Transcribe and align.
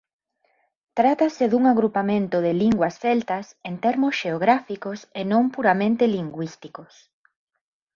Trátase 0.99 1.43
dun 1.51 1.63
agrupamento 1.73 2.37
de 2.45 2.53
linguas 2.63 2.95
celtas 3.03 3.45
en 3.69 3.75
termos 3.85 4.13
xeográficos 4.21 4.99
e 5.19 5.23
non 5.31 5.43
puramente 5.55 6.03
lingüísticos. 6.15 6.93